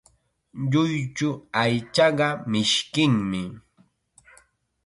Lluychu 0.69 1.29
aychata 1.61 2.27
mishkinmi. 2.51 3.41